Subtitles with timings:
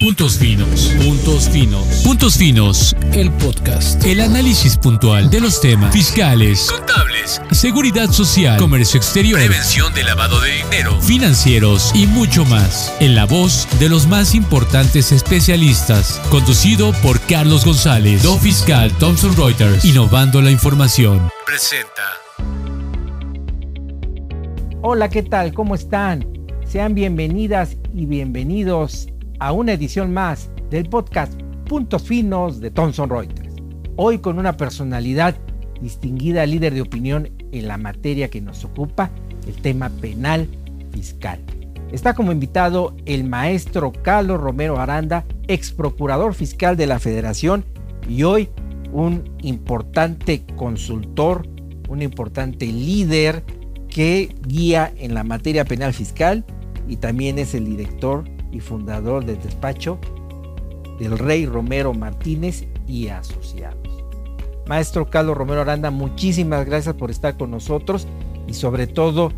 [0.00, 6.70] Puntos finos, puntos finos, puntos finos, el podcast, el análisis puntual de los temas fiscales,
[6.70, 13.16] contables, seguridad social, comercio exterior, prevención de lavado de dinero, financieros y mucho más, en
[13.16, 19.84] la voz de los más importantes especialistas, conducido por Carlos González, do fiscal Thomson Reuters,
[19.84, 21.28] innovando la información.
[21.44, 22.04] Presenta.
[24.80, 25.52] Hola, ¿qué tal?
[25.52, 26.24] ¿Cómo están?
[26.64, 29.08] Sean bienvenidas y bienvenidos
[29.38, 31.32] a una edición más del podcast
[31.68, 33.54] Puntos Finos de Thomson Reuters.
[33.96, 35.36] Hoy con una personalidad
[35.80, 39.10] distinguida, líder de opinión en la materia que nos ocupa,
[39.46, 40.48] el tema penal
[40.90, 41.40] fiscal.
[41.92, 47.64] Está como invitado el maestro Carlos Romero Aranda, ex procurador fiscal de la Federación
[48.08, 48.48] y hoy
[48.92, 51.46] un importante consultor,
[51.88, 53.44] un importante líder
[53.88, 56.44] que guía en la materia penal fiscal
[56.88, 59.98] y también es el director y fundador del despacho
[60.98, 64.04] del Rey Romero Martínez y Asociados.
[64.66, 68.06] Maestro Carlos Romero Aranda, muchísimas gracias por estar con nosotros
[68.46, 69.32] y sobre todo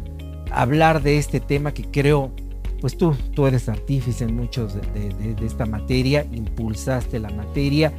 [0.51, 2.33] hablar de este tema que creo,
[2.81, 7.93] pues tú, tú eres artífice en muchos de, de esta materia, impulsaste la materia,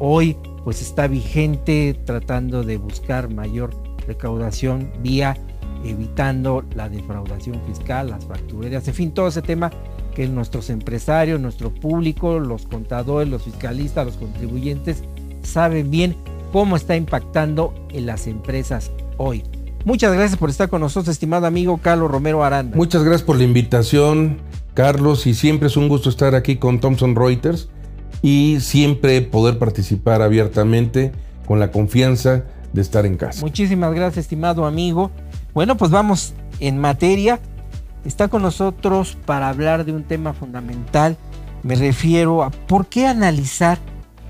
[0.00, 3.70] hoy pues está vigente tratando de buscar mayor
[4.06, 5.36] recaudación vía
[5.84, 9.70] evitando la defraudación fiscal, las factureras, en fin, todo ese tema
[10.14, 15.02] que nuestros empresarios, nuestro público, los contadores, los fiscalistas, los contribuyentes
[15.42, 16.16] saben bien
[16.52, 19.42] cómo está impactando en las empresas hoy.
[19.84, 22.76] Muchas gracias por estar con nosotros, estimado amigo Carlos Romero Aranda.
[22.76, 24.38] Muchas gracias por la invitación,
[24.74, 27.68] Carlos, y siempre es un gusto estar aquí con Thomson Reuters
[28.20, 31.10] y siempre poder participar abiertamente
[31.46, 33.40] con la confianza de estar en casa.
[33.40, 35.10] Muchísimas gracias, estimado amigo.
[35.52, 37.40] Bueno, pues vamos en materia
[38.04, 41.16] está con nosotros para hablar de un tema fundamental.
[41.62, 43.78] Me refiero a por qué analizar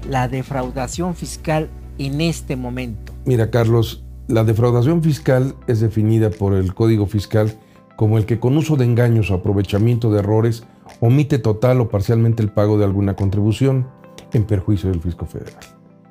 [0.08, 3.12] la defraudación fiscal en este momento.
[3.24, 7.56] Mira, Carlos, la defraudación fiscal es definida por el Código Fiscal
[7.96, 10.64] como el que con uso de engaños o aprovechamiento de errores
[11.00, 13.86] omite total o parcialmente el pago de alguna contribución
[14.32, 15.60] en perjuicio del fisco federal.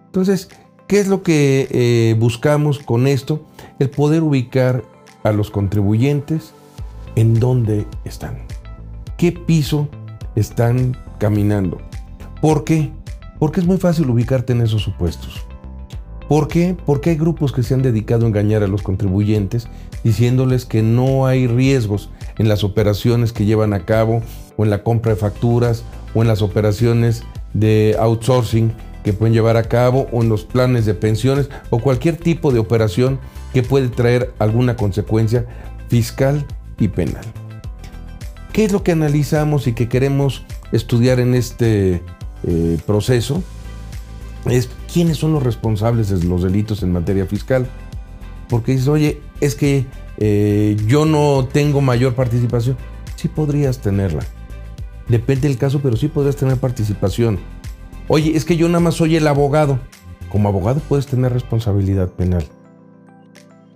[0.06, 0.50] Entonces,
[0.88, 3.46] ¿qué es lo que eh, buscamos con esto?
[3.80, 4.84] El poder ubicar
[5.24, 6.54] a los contribuyentes
[7.16, 8.40] en dónde están,
[9.18, 9.88] qué piso
[10.36, 11.80] están caminando.
[12.42, 12.92] ¿Por qué?
[13.40, 15.46] Porque es muy fácil ubicarte en esos supuestos.
[16.28, 16.78] ¿Por qué?
[16.86, 19.68] Porque hay grupos que se han dedicado a engañar a los contribuyentes
[20.04, 24.22] diciéndoles que no hay riesgos en las operaciones que llevan a cabo
[24.58, 25.84] o en la compra de facturas
[26.14, 27.24] o en las operaciones
[27.54, 28.72] de outsourcing
[29.04, 32.60] que pueden llevar a cabo o en los planes de pensiones o cualquier tipo de
[32.60, 33.20] operación
[33.54, 35.46] que puede traer alguna consecuencia
[35.90, 36.46] fiscal
[36.82, 37.24] y penal.
[38.52, 40.44] ¿Qué es lo que analizamos y que queremos
[40.74, 42.02] estudiar en este
[42.44, 43.42] eh, proceso?
[44.46, 47.68] Es quiénes son los responsables de los delitos en materia fiscal.
[48.50, 49.86] Porque dices, oye, es que
[50.18, 52.76] eh, yo no tengo mayor participación.
[53.16, 54.26] Sí podrías tenerla.
[55.08, 57.40] Depende del caso, pero sí podrías tener participación.
[58.08, 59.80] Oye, es que yo nada más soy el abogado.
[60.30, 62.44] Como abogado puedes tener responsabilidad penal.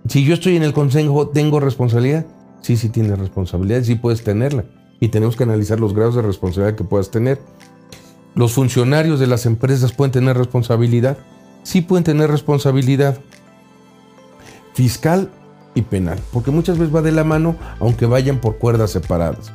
[0.08, 2.26] Si yo estoy en el consejo, ¿tengo responsabilidad?
[2.66, 4.64] Sí, sí tienes responsabilidad, sí puedes tenerla.
[4.98, 7.40] Y tenemos que analizar los grados de responsabilidad que puedas tener.
[8.34, 11.16] Los funcionarios de las empresas pueden tener responsabilidad.
[11.62, 13.18] Sí pueden tener responsabilidad
[14.74, 15.30] fiscal
[15.76, 19.52] y penal, porque muchas veces va de la mano, aunque vayan por cuerdas separadas.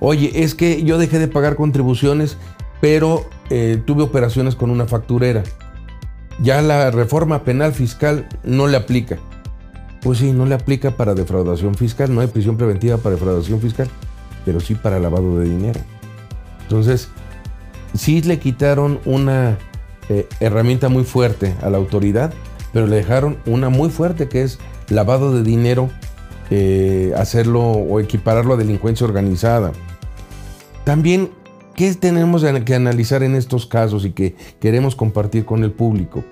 [0.00, 2.36] Oye, es que yo dejé de pagar contribuciones,
[2.82, 5.42] pero eh, tuve operaciones con una facturera.
[6.42, 9.18] Ya la reforma penal fiscal no le aplica.
[10.02, 13.88] Pues sí, no le aplica para defraudación fiscal, no hay prisión preventiva para defraudación fiscal,
[14.44, 15.80] pero sí para lavado de dinero.
[16.62, 17.08] Entonces,
[17.94, 19.58] sí le quitaron una
[20.08, 22.32] eh, herramienta muy fuerte a la autoridad,
[22.72, 25.90] pero le dejaron una muy fuerte que es lavado de dinero,
[26.50, 29.72] eh, hacerlo o equipararlo a delincuencia organizada.
[30.84, 31.30] También,
[31.74, 36.24] ¿qué tenemos que analizar en estos casos y que queremos compartir con el público?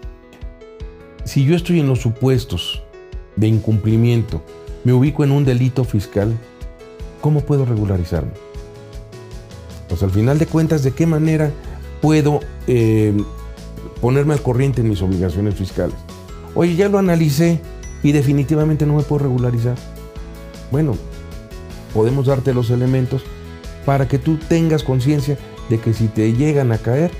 [1.25, 2.83] Si yo estoy en los supuestos
[3.37, 4.43] de incumplimiento,
[4.85, 6.37] me ubico en un delito fiscal,
[7.21, 8.33] ¿cómo puedo regularizarme?
[9.89, 11.53] Pues al final de cuentas, ¿de qué manera
[12.01, 13.15] puedo eh,
[14.01, 15.97] ponerme al corriente en mis obligaciones fiscales?
[16.55, 17.61] Oye, ya lo analicé
[18.03, 19.77] y definitivamente no me puedo regularizar.
[20.71, 20.97] Bueno,
[21.93, 23.23] podemos darte los elementos
[23.85, 25.39] para que tú tengas conciencia
[25.69, 27.11] de que si te llegan a caer,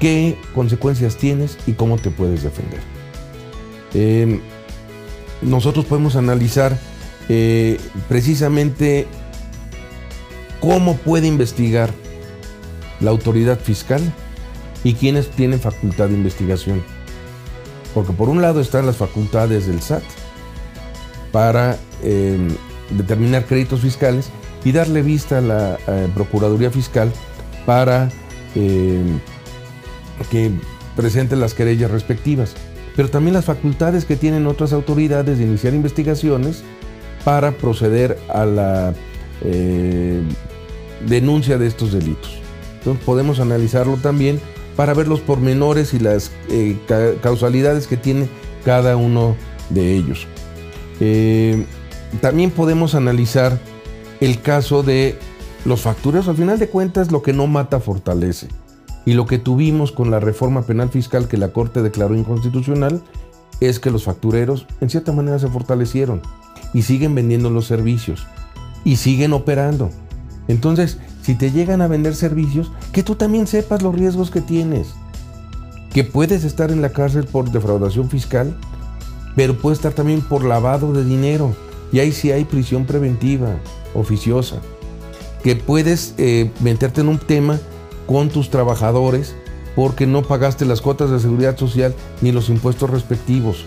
[0.00, 2.80] qué consecuencias tienes y cómo te puedes defender.
[3.94, 4.40] Eh,
[5.42, 6.78] nosotros podemos analizar
[7.28, 7.78] eh,
[8.08, 9.06] precisamente
[10.60, 11.90] ¿cómo puede investigar
[13.00, 14.00] la autoridad fiscal
[14.84, 16.82] y quiénes tienen facultad de investigación?
[17.94, 20.02] Porque por un lado están las facultades del SAT
[21.32, 22.38] para eh,
[22.90, 24.30] determinar créditos fiscales
[24.64, 27.12] y darle vista a la eh, Procuraduría Fiscal
[27.66, 28.08] para
[28.54, 29.02] eh,
[30.30, 30.52] que
[30.94, 32.54] presente las querellas respectivas.
[32.96, 36.62] Pero también las facultades que tienen otras autoridades de iniciar investigaciones
[37.24, 38.94] para proceder a la
[41.06, 42.38] denuncia de estos delitos.
[42.78, 44.40] Entonces podemos analizarlo también
[44.76, 46.30] para ver los pormenores y las
[47.22, 48.28] causalidades que tiene
[48.64, 49.36] cada uno
[49.70, 50.26] de ellos.
[51.00, 51.64] Eh,
[52.20, 53.58] también podemos analizar
[54.20, 55.18] el caso de
[55.64, 56.28] los factureros.
[56.28, 58.48] Al final de cuentas, lo que no mata fortalece.
[59.04, 63.02] Y lo que tuvimos con la reforma penal fiscal que la Corte declaró inconstitucional
[63.60, 66.22] es que los factureros en cierta manera se fortalecieron
[66.72, 68.26] y siguen vendiendo los servicios
[68.84, 69.90] y siguen operando.
[70.48, 74.94] Entonces, si te llegan a vender servicios, que tú también sepas los riesgos que tienes.
[75.92, 78.56] Que puedes estar en la cárcel por defraudación fiscal
[79.34, 81.54] pero puede estar también por lavado de dinero.
[81.92, 83.56] Y ahí sí hay prisión preventiva,
[83.94, 84.56] oficiosa.
[85.42, 87.58] Que puedes eh, meterte en un tema
[88.12, 89.34] con tus trabajadores
[89.74, 93.64] porque no pagaste las cuotas de seguridad social ni los impuestos respectivos.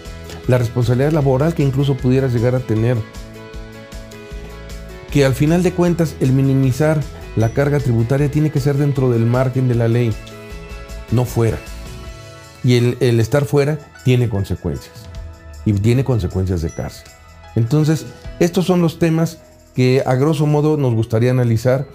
[0.48, 2.96] La responsabilidad laboral que incluso pudieras llegar a tener.
[5.12, 7.02] Que al final de cuentas el minimizar
[7.36, 10.14] la carga tributaria tiene que ser dentro del margen de la ley,
[11.12, 11.58] no fuera.
[12.64, 14.94] Y el, el estar fuera tiene consecuencias
[15.66, 17.08] y tiene consecuencias de cárcel.
[17.56, 18.06] Entonces,
[18.40, 19.40] estos son los temas
[19.76, 21.88] que a grosso modo nos gustaría analizar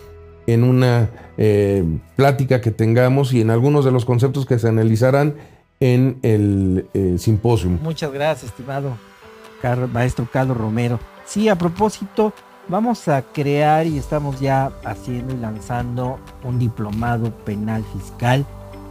[0.53, 1.85] en una eh,
[2.17, 5.35] plática que tengamos y en algunos de los conceptos que se analizarán
[5.81, 7.71] en el eh, simposio.
[7.71, 8.97] Muchas gracias, estimado
[9.93, 10.99] maestro Carlos Romero.
[11.27, 12.33] Sí, a propósito,
[12.69, 18.47] vamos a crear y estamos ya haciendo y lanzando un diplomado penal fiscal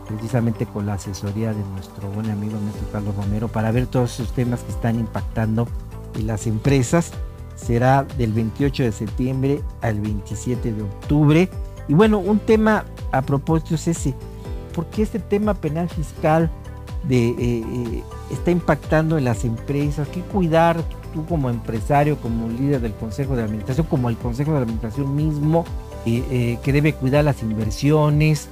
[0.08, 4.34] precisamente con la asesoría de nuestro buen amigo nuestro Carlos Romero para ver todos esos
[4.34, 5.68] temas que están impactando
[6.16, 7.12] en las empresas.
[7.60, 11.50] Será del 28 de septiembre al 27 de octubre.
[11.88, 14.14] Y bueno, un tema a propósito es ese.
[14.74, 16.50] ¿Por qué este tema penal fiscal
[17.08, 20.08] de, eh, eh, está impactando en las empresas?
[20.08, 20.82] ¿Qué cuidar
[21.14, 25.66] tú como empresario, como líder del Consejo de Administración, como el Consejo de Administración mismo,
[26.06, 28.50] eh, que debe cuidar las inversiones?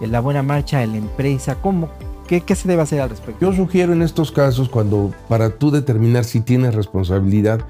[0.00, 1.56] la buena marcha de la empresa?
[1.62, 1.88] ¿Cómo?
[2.26, 3.40] ¿Qué, ¿Qué, se debe hacer al respecto?
[3.40, 7.60] Yo sugiero en estos casos, cuando para tú determinar si tienes responsabilidad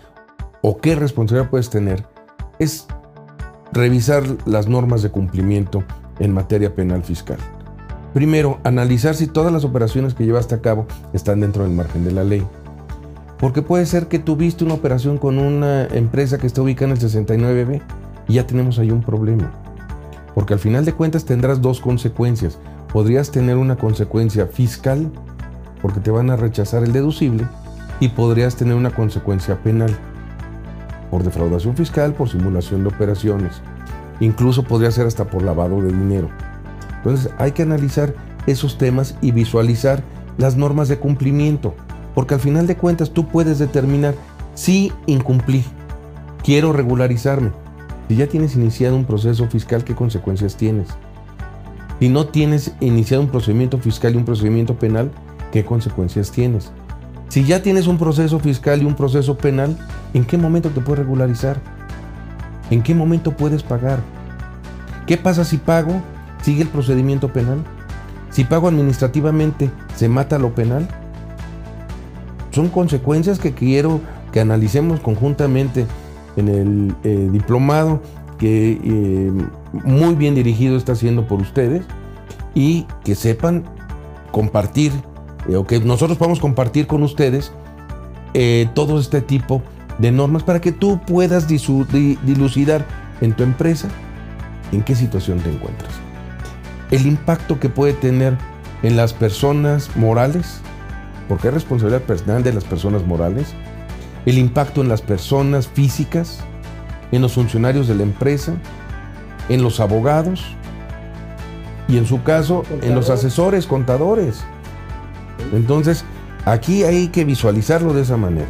[0.69, 2.05] o qué responsabilidad puedes tener,
[2.59, 2.89] es
[3.73, 5.85] revisar las normas de cumplimiento
[6.19, 7.39] en materia penal fiscal.
[8.13, 12.11] Primero, analizar si todas las operaciones que llevaste a cabo están dentro del margen de
[12.11, 12.45] la ley.
[13.39, 17.01] Porque puede ser que tuviste una operación con una empresa que está ubicada en el
[17.01, 17.81] 69B
[18.27, 19.53] y ya tenemos ahí un problema.
[20.35, 22.59] Porque al final de cuentas tendrás dos consecuencias.
[22.93, 25.13] Podrías tener una consecuencia fiscal,
[25.81, 27.47] porque te van a rechazar el deducible,
[28.01, 29.97] y podrías tener una consecuencia penal,
[31.17, 33.63] por defraudación fiscal, por simulación de operaciones.
[34.21, 36.29] Incluso podría ser hasta por lavado de dinero.
[36.99, 38.13] Entonces hay que analizar
[38.47, 40.03] esos temas y visualizar
[40.37, 41.75] las normas de cumplimiento,
[42.15, 44.15] porque al final de cuentas tú puedes determinar
[44.55, 45.65] si incumplí,
[46.45, 47.51] quiero regularizarme,
[48.09, 50.89] si ya tienes iniciado un proceso fiscal, ¿qué consecuencias tienes?
[51.99, 55.11] Si no tienes iniciado un procedimiento fiscal y un procedimiento penal,
[55.51, 56.73] ¿qué consecuencias tienes?
[57.37, 59.77] Si ya tienes un proceso fiscal y un proceso penal,
[60.15, 61.61] ¿en qué momento te puedes regularizar?
[62.71, 63.99] ¿En qué momento puedes pagar?
[65.07, 66.01] ¿Qué pasa si pago?
[66.41, 67.63] ¿Sigue el procedimiento penal?
[68.31, 70.89] Si pago administrativamente, ¿se mata lo penal?
[72.53, 74.01] Son consecuencias que quiero
[74.33, 75.85] que analicemos conjuntamente
[76.39, 78.01] en el eh, diplomado
[78.39, 79.33] que eh,
[79.85, 81.85] muy bien dirigido está haciendo por ustedes
[82.55, 83.65] y que sepan
[84.31, 84.91] compartir
[85.49, 87.53] eh, o que nosotros podamos compartir con ustedes
[88.75, 89.63] todo este tipo
[89.99, 92.85] de normas para que tú puedas dilucidar
[93.23, 93.89] en tu empresa
[94.73, 95.93] en qué situación te encuentras.
[96.91, 98.37] El impacto que puede tener
[98.83, 100.61] en las personas morales,
[101.29, 103.55] porque es responsabilidad personal de las personas morales,
[104.27, 106.41] el impacto en las personas físicas,
[107.13, 108.55] en los funcionarios de la empresa,
[109.49, 110.45] en los abogados
[111.89, 114.45] y en su caso en los asesores, contadores.
[115.53, 116.05] Entonces,
[116.45, 118.49] aquí hay que visualizarlo de esa manera.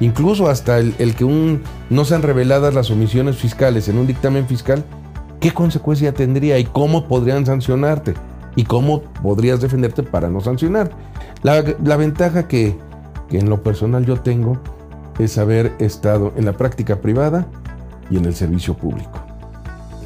[0.00, 4.84] Incluso hasta el, que un, no sean reveladas las omisiones fiscales en un dictamen fiscal,
[5.38, 8.14] ¿qué consecuencia tendría y cómo podrían sancionarte?
[8.56, 10.90] ¿Y cómo podrías defenderte para no sancionar?
[11.42, 11.62] La,
[11.96, 12.76] ventaja que,
[13.28, 14.60] que en lo personal yo tengo
[15.18, 17.46] es haber estado en la práctica privada
[18.10, 19.24] y en el servicio público.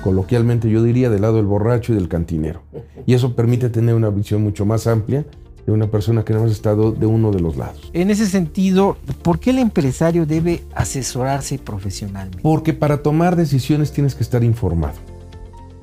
[0.02, 2.60] coloquialmente yo diría, del lado del borracho y del cantinero.
[3.06, 5.24] Y eso permite tener una visión mucho más amplia
[5.66, 7.90] de una persona que no ha estado de uno de los lados.
[7.92, 12.38] En ese sentido, ¿por qué el empresario debe asesorarse profesionalmente?
[12.40, 14.94] Porque para tomar decisiones tienes que estar informado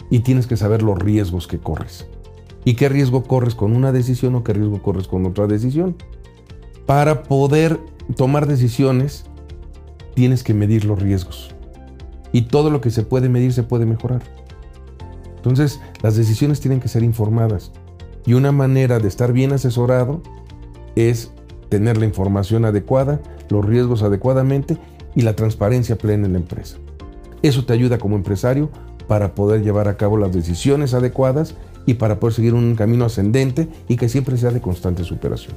[0.10, 2.08] y tienes que saber los riesgos que corres.
[2.64, 5.98] ¿Y qué riesgo corres con una decisión o qué riesgo corres con otra decisión?
[6.86, 7.78] Para poder
[8.16, 9.26] tomar decisiones
[10.16, 11.54] tienes que medir los riesgos.
[12.32, 14.22] Y todo lo que se puede medir se puede mejorar.
[15.36, 17.74] Entonces, las decisiones tienen que ser informadas.
[18.26, 20.22] Y una manera de estar bien asesorado
[20.96, 21.32] es
[21.70, 24.78] tener la información adecuada, los riesgos adecuadamente
[25.16, 26.78] y la transparencia plena en la empresa.
[27.42, 28.70] Eso te ayuda como empresario
[29.08, 33.68] para poder llevar a cabo las decisiones adecuadas y para poder seguir un camino ascendente
[33.88, 35.56] y que siempre sea de constante superación.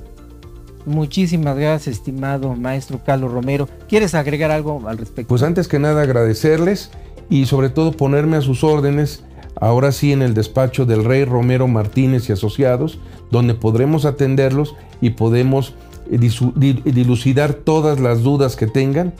[0.85, 3.69] Muchísimas gracias, estimado maestro Carlos Romero.
[3.89, 5.29] ¿Quieres agregar algo al respecto?
[5.29, 6.91] Pues antes que nada agradecerles
[7.29, 9.25] y sobre todo ponerme a sus órdenes
[9.61, 12.99] ahora sí en el despacho del Rey Romero Martínez y Asociados,
[13.31, 15.75] donde podremos atenderlos y podemos
[16.11, 19.15] eh, dilucidar todas las dudas que tengan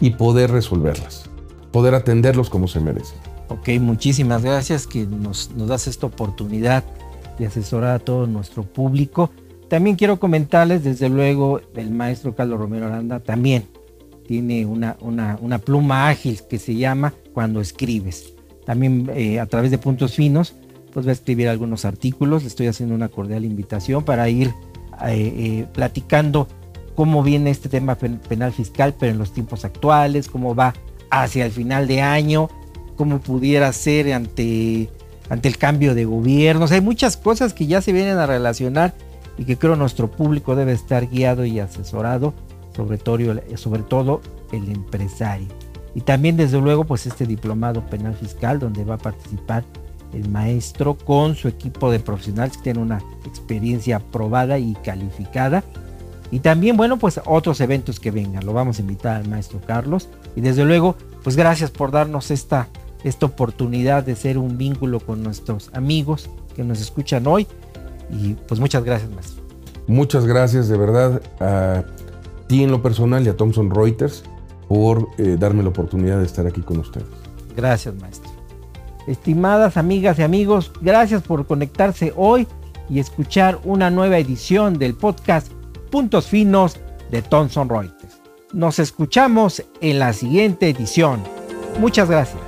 [0.00, 1.28] y poder resolverlas,
[1.72, 3.14] poder atenderlos como se merece.
[3.48, 6.84] Ok, muchísimas gracias que nos, das esta oportunidad
[7.38, 9.30] de asesorar a todo nuestro público.
[9.68, 13.66] También quiero comentarles, desde luego, el maestro Carlos Romero Aranda también
[14.26, 18.37] tiene una, una pluma ágil que se llama Cuando escribes
[18.68, 20.52] también eh, a través de puntos finos,
[20.92, 22.42] pues va a escribir algunos artículos.
[22.42, 24.48] Le estoy haciendo una cordial invitación para ir
[25.06, 26.46] eh, eh, platicando
[26.94, 30.74] cómo viene este tema penal fiscal, pero en los tiempos actuales, cómo va
[31.08, 32.50] hacia el final de año,
[32.94, 34.90] cómo pudiera ser ante,
[35.30, 36.66] ante el cambio de gobierno.
[36.70, 38.94] hay muchas cosas que ya se vienen a relacionar
[39.38, 42.34] y que creo nuestro público debe estar guiado y asesorado,
[42.76, 44.20] sobre todo
[44.52, 45.67] el empresario.
[45.98, 49.64] Y también desde luego pues este diplomado penal fiscal donde va a participar
[50.12, 55.64] el maestro con su equipo de profesionales que tienen una experiencia probada y calificada.
[56.30, 58.46] Y también, bueno, pues otros eventos que vengan.
[58.46, 60.08] Lo vamos a invitar al maestro Carlos.
[60.36, 62.68] Y desde luego, pues gracias por darnos esta,
[63.02, 67.48] esta oportunidad de ser un vínculo con nuestros amigos que nos escuchan hoy.
[68.08, 69.42] Y pues muchas gracias, maestro.
[69.88, 71.82] Muchas gracias de verdad a
[72.46, 74.22] ti en lo personal y a Thomson Reuters
[74.68, 77.06] por eh, darme la oportunidad de estar aquí con ustedes.
[77.56, 78.30] Gracias, maestro.
[79.06, 82.46] Estimadas amigas y amigos, gracias por conectarse hoy
[82.90, 85.50] y escuchar una nueva edición del podcast
[85.90, 86.78] Puntos Finos
[87.10, 88.20] de Thomson Reuters.
[88.52, 91.22] Nos escuchamos en la siguiente edición.
[91.80, 92.47] Muchas gracias.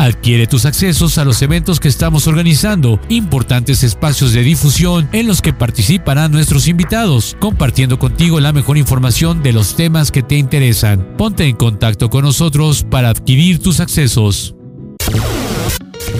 [0.00, 5.42] Adquiere tus accesos a los eventos que estamos organizando, importantes espacios de difusión en los
[5.42, 11.06] que participarán nuestros invitados, compartiendo contigo la mejor información de los temas que te interesan.
[11.18, 14.54] Ponte en contacto con nosotros para adquirir tus accesos.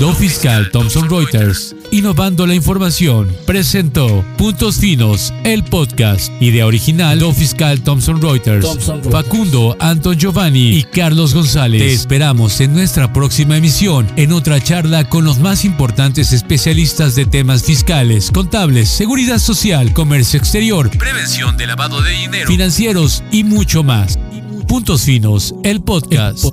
[0.01, 7.35] Do Fiscal Thomson Reuters, innovando la información, presentó Puntos Finos, el podcast, idea original Do
[7.35, 8.67] Fiscal Thomson Reuters,
[9.11, 11.83] Facundo, Anton Giovanni y Carlos González.
[11.83, 17.27] Te esperamos en nuestra próxima emisión, en otra charla con los más importantes especialistas de
[17.27, 23.83] temas fiscales, contables, seguridad social, comercio exterior, prevención de lavado de dinero, financieros y mucho
[23.83, 24.19] más.
[24.67, 26.47] Puntos Finos, el podcast.